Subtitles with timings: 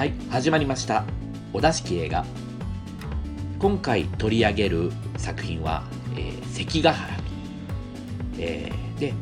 [0.00, 1.04] はい始まりました。
[1.52, 2.24] お出し映画。
[3.58, 5.82] 今回取り上げる作品は、
[6.16, 7.18] えー、関ヶ原、
[8.38, 9.12] えー、で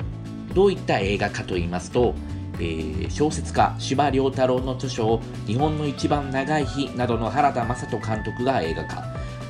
[0.55, 2.15] どういった映画かと言いますと、
[2.59, 9.03] えー、小説家司馬太郎の著書を「日本の一番長い日」などの原田雅人監督が映画化。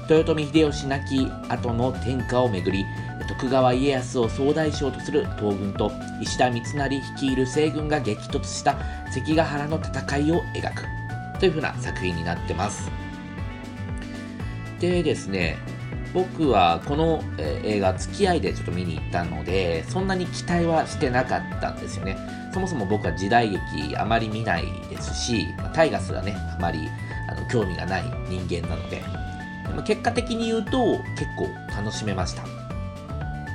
[0.09, 2.87] 豊臣秀吉亡き後の天下をめぐり
[3.29, 5.93] 徳川家康を総大将とする東軍と
[6.23, 8.79] 石田三成率いる西軍が激突した
[9.13, 10.98] 関ヶ原の戦いを描く。
[11.39, 12.91] というふうな作品になってます。
[14.81, 15.59] でですね
[16.15, 22.17] 僕はこの、映画付き合いでちょっと見に行ったのでそんなに期待はしてなかったんですよね。
[22.55, 26.89] そもそも僕は時代劇あまり見ないですしタイガスがねあまり
[27.29, 29.03] あの興味がない人間なので
[29.67, 32.45] でも結果的に言うと結構楽しめました。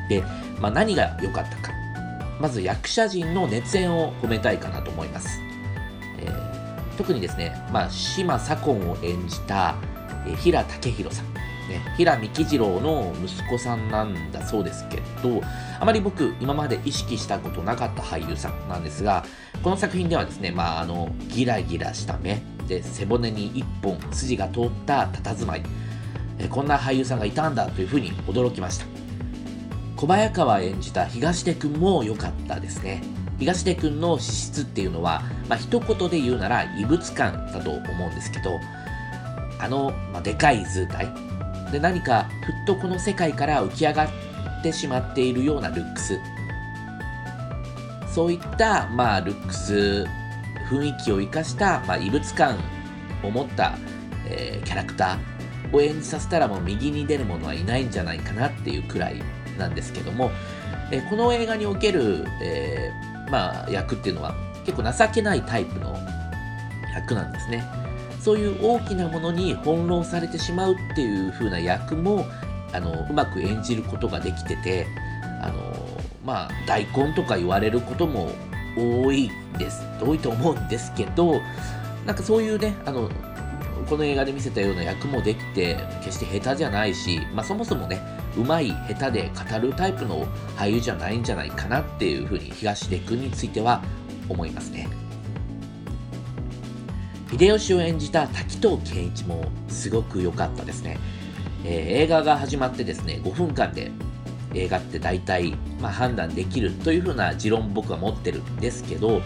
[0.09, 0.23] で、
[0.59, 1.73] まあ、何が良かったか。
[2.39, 5.39] まず役者陣の熱演を褒めたいかなと思います、
[6.97, 9.75] 特にですね、まあ、島左近を演じた、
[10.25, 11.33] え、平武弘さん
[11.69, 15.41] ね、平幹次郎の息子さんなんだそうですけど、
[15.79, 19.25] あまり僕、今まで意識したことなかった俳優さんなんですが、
[19.63, 25.63] この作品ではですね、まあ、あの、ギラギラした目、で、背骨に一本筋が通った佇まい、
[26.39, 28.85] えこんな俳優さんがいたんだというふうに驚きました。
[29.95, 33.01] 小早川演じた東出くんも良かったですね。
[33.39, 38.59] 東出くんの資質っていうのは、まあ、一言で言うなら異物感だと思うんですけど、
[39.59, 41.13] あの、まあ、でかい図体、
[41.71, 44.09] で何かふっとこの世界から浮き上がっ
[44.63, 46.19] てしまっているようなルックス、
[48.13, 50.05] そういった、まあ、ルックス、
[50.69, 52.57] 雰囲気を生かした、まあ、異物感
[53.23, 53.77] を持った、
[54.27, 59.21] えー、キャラクターを演じさせたらもう右に出る者はいないんじゃないかなっていうくらい
[59.57, 60.31] なんですけども、
[60.91, 65.97] えこの映画における、えー、まあ、役っていうのは結構情けないタイプの
[66.93, 67.63] 役なんですね。
[68.21, 72.27] そういう大きなものに翻弄されてしまうっていう風な役も
[72.71, 74.85] あのうまく演じることができてて
[75.41, 75.75] あの
[76.23, 78.31] まあ大根とか言われることも
[78.77, 81.41] 多いです多いと思うんですけど
[82.05, 83.09] なんかそういうねあの
[83.89, 87.99] この映画で見せたような役もできて決して下手じゃないし、まあ、そもそもね
[88.37, 90.25] うまい下手で語るタイプの
[90.57, 93.81] 俳優じゃないんじゃないかなっていうふうに東出君については
[94.29, 94.87] 思いますね。
[97.31, 100.99] 秀吉を演じた滝藤賢一もすごく良かったですね、
[101.65, 103.91] えー、映画が始まってですね5分間で
[104.53, 109.21] 映画って大体、まあ、判断できるというふうな持論僕は持ってるんですけど、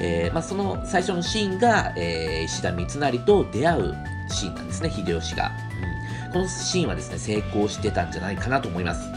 [0.00, 3.94] えー、まあ、その最初のシーンが、えー、石田三成と出会う
[4.28, 5.52] シーンなんですね秀吉が。
[6.36, 9.08] このシーンはですね、成功してたんじゃないかなと思います。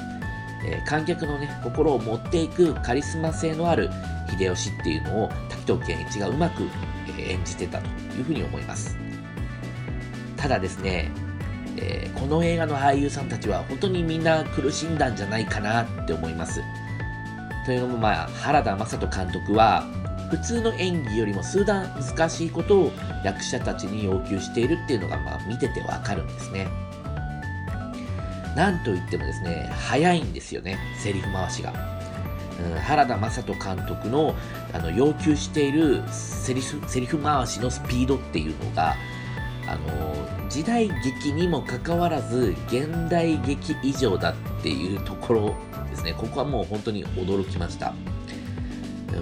[0.65, 3.89] えー、観客のね、心を持っていくカリスマ性のある
[4.29, 6.63] 秀吉っていうのを滝藤賢一がうまく、
[7.17, 8.95] え演じてたというふうに思います。
[10.37, 11.11] ただですね、
[11.75, 16.61] えー、この映画の俳優さんたちは本当にみんな苦しんだんじゃないかなって思います。
[17.65, 19.83] というのも、まあ、原田雅人監督は、
[20.29, 22.91] 普通の演技よりも数段難しいことを
[23.25, 26.69] 役者たちに要求しているっていうのが、まあ、見ててわかるんですね。
[28.55, 31.73] なんといってもですね、早いんですよね、セリフ回しが。
[32.59, 34.35] うん、原田雅人監督の
[34.73, 38.95] あの要求しているセリフセリフ回しのスピードっていうのが、
[39.67, 45.55] あの時代劇にもかかわらず現代劇以上だっていうところ
[45.89, 46.13] ですね。
[46.17, 47.93] ここはもう本当に驚きました。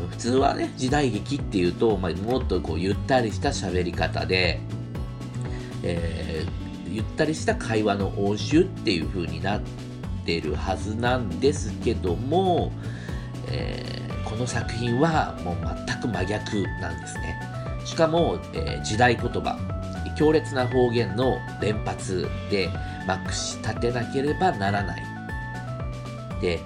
[0.09, 4.59] 普通はね、時代劇っていうと、まあ、もっとこうゆったりした喋り方で、
[5.83, 6.26] え
[6.97, 9.61] ゆったりした会話の応酬っていう風になっ
[10.25, 12.71] てるはずなんですけども、
[13.51, 17.39] えー、この作品はもう全く真逆なんですね。
[17.85, 19.59] しかも、えー、時代言葉、
[20.17, 22.67] 強烈な方言の連発で
[23.07, 25.03] まくし立てなければならない。
[26.41, 26.59] で、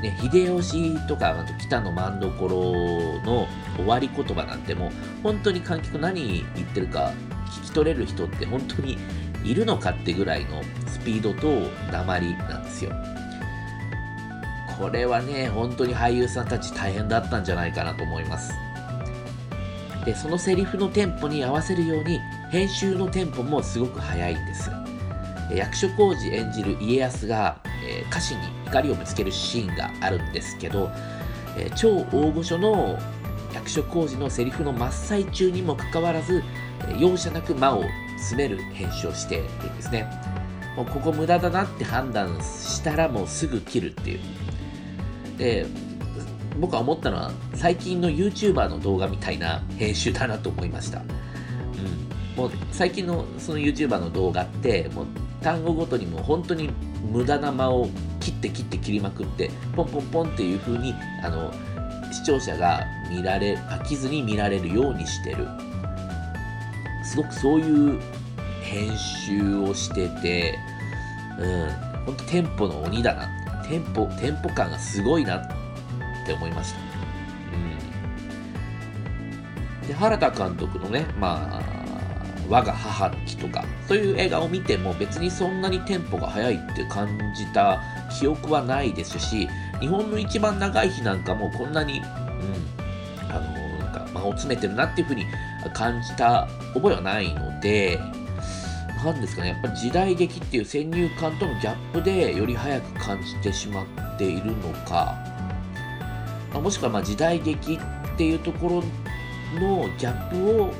[0.00, 3.46] ね、秀吉とかあと北の真所の
[3.76, 4.90] 終わり言葉なんてもう
[5.22, 7.12] 本当に観客何言ってるか
[7.60, 8.96] 聞き取れる人って本当に
[9.44, 12.92] いるのかってぐらいのスピードと鉛なんですよ。
[14.78, 18.52] これはね、本当に俳優さんたち大変だったんじゃないかなと思います。
[20.04, 22.20] で、そのセリフのテンポに合わせるように、
[22.50, 24.70] 編集のテンポもすごく速いんです。
[25.54, 30.90] 役所広司演じる家康が、えー、歌詞に怒りをぶつけるシーンがあるんですけど、
[31.56, 32.98] えー、超大御所の
[33.52, 36.42] 役所広司のセリフの真っ最中にもかかわらず、
[36.98, 37.84] 容赦なく間を
[38.24, 40.10] 詰める編集をしてるんですね。
[40.76, 44.20] もうここ無駄だなって判断したらもうすぐ切るっていう。
[45.36, 45.66] で、
[46.58, 51.00] 僕は思ったのは最近の YouTuber の動画みたいな編集だなと思いました。
[51.00, 51.06] うん。
[52.36, 55.06] もう最近のその YouTuber の動画ってもう
[55.42, 56.70] 単語ごとにも本当に
[57.12, 57.88] 無駄な間を
[58.20, 61.52] 切って切って切りまくってポンポンポンっていう風にあの
[62.10, 65.46] 視聴者が見られ飽きずに見られるようにしてる
[67.14, 68.00] すごくそういう
[68.60, 70.58] 編集をしてて
[71.38, 73.28] うん本当テンポの鬼だな。
[73.68, 75.46] テンポテンポ感がすごいなっ
[76.26, 76.80] て思いました。
[79.80, 79.88] うん。
[79.88, 81.62] で原田監督のねまあ
[82.48, 87.80] 我が母の木とかそういう映画を見ても別にそんなにテンポが速いって感じた
[88.18, 89.48] 記憶はないですし
[89.80, 92.04] 日本の一番長い日なんかもこんなに、うん、
[93.30, 95.24] あのなんか間を詰めてるなっていうふうに
[95.70, 97.98] 感じた覚えはないので
[99.04, 105.14] 何ですかねやっぱり時代劇っていう先入観とのギャップでより早く感じてしまっているのか、
[106.52, 110.72] ま、もしくはま時代劇っていうところのギャップを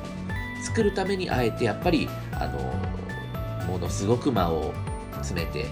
[0.63, 4.73] 作るためにあえてやっぱりあのものすごく間を
[5.17, 5.67] 詰めて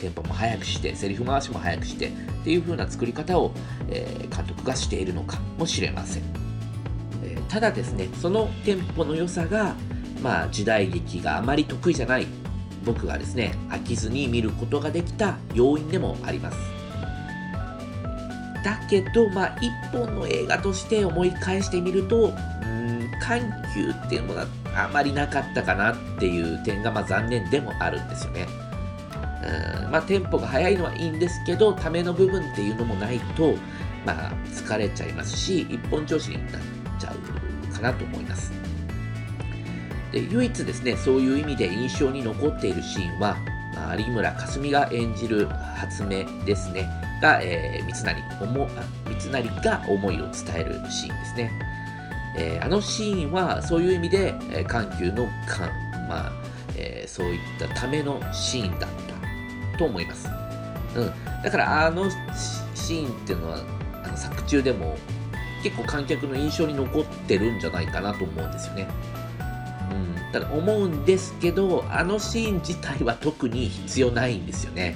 [0.00, 2.10] テンポも速くしてセリフ回しも速くしてっ
[2.44, 3.52] ていう風な作り方を、
[3.88, 6.43] えー、監督がしているのかもしれません、
[7.24, 9.74] えー、ただですねそのテンポの良さが
[10.22, 12.26] まあ時代劇があまり得意じゃない
[12.84, 16.58] 僕がですね飽きずに見ることができた要因でもあります
[18.64, 22.32] だけどまあ一本の映画として思い返してみると
[23.20, 28.46] 緩急っていうものはあまりなかったかなっていう点がまあ残念でもあるんですよね。
[29.44, 33.54] うんまあ、テンポが速いのはいいんですけど、ための部分っていうのもないと、
[34.06, 36.66] まあ、疲れちゃいますし、一本調子になっちゃうか
[37.84, 38.50] なと思います。
[40.10, 43.36] で唯一ですね、そういう意味で印象に残っているシーンは、
[43.98, 46.88] 有村架純が演じる初音ですね、
[47.20, 48.22] が、えー、三成
[49.18, 51.50] 三成が思いを伝えるシーンですね。
[52.36, 55.70] えー、あのシーンはそういう意味で、えー、緩急の緩、
[56.08, 56.32] まあ
[56.76, 58.90] えー、そういったためのシーンだっ
[59.72, 60.28] たと思います。
[60.96, 62.10] うん、だからあの
[62.74, 63.58] シーンっていうのは
[64.04, 64.96] あの作中でも
[65.64, 68.86] 結構観客の印象に残ってるんじゃないかなと思うんですよね。
[69.90, 74.94] うん、ただ思うんですけどあのシーン自体は特に必要ないんですよね。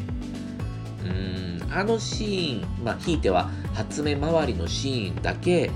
[1.06, 5.70] うんあのシーン、まあ、ひいては初目周りのシーンだけ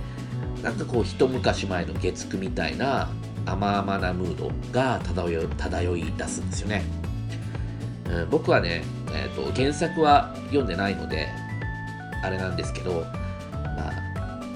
[0.63, 3.09] なんかこう一昔前の月9みたいな
[3.47, 6.85] 甘々なムードが漂漂い出すんですよね、
[8.11, 11.29] うん、僕はね、えーと、原作は読んでないので
[12.23, 13.05] あれなんですけど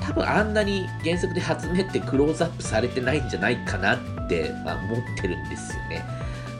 [0.06, 6.04] 多分あんなに原作で発明ってクローズアップされてないんじゃないかなって、まあ、思ってるんですよね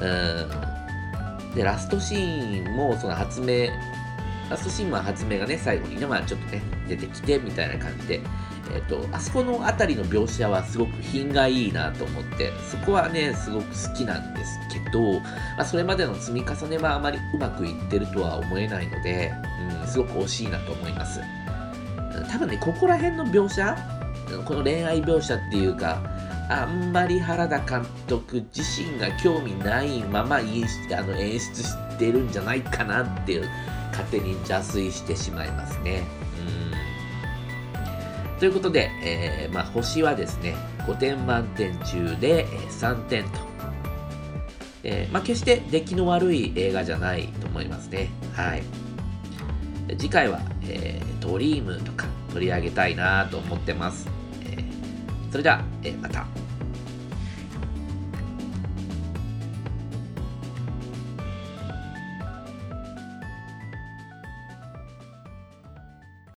[0.00, 3.69] うんでラストシーンもその発明
[4.50, 8.20] ラストシーンは発明がね最後にね、まあ、ちょっとね出てきてみたいな感じで
[8.75, 15.22] えっ、と、あそこの辺りの描写はすごく品がいいなと思って、そこはね、すごく好きなんですけど、ま
[15.58, 19.32] あ、それまでの積み重ねはあまりうまくいってるとは思えないので、
[19.81, 21.20] うん、すごく惜しいなと思います。
[22.24, 23.76] 多分ね、ここら辺の描写、
[24.44, 26.00] この恋愛描写っていうか、
[26.48, 33.48] あんまり原田監督自身が興味ないままあの演出してるんじゃないかなっていう、
[33.90, 36.04] 勝手に邪推してしまいますね。
[36.40, 36.72] う
[38.34, 40.54] んということで、えー、まあ、星はですね、
[40.86, 43.30] 5点満点中で3点と。
[44.82, 48.10] えー、まあ、決して出来の悪い映画じゃないと思いますね。
[48.34, 48.62] はい。
[49.94, 54.08] 次回は、えー、ドリームとか取り上げたいなと思ってます。
[54.43, 56.26] えー、それでは、えまた。